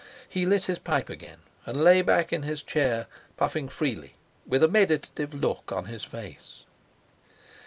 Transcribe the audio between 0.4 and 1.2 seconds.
lit his pipe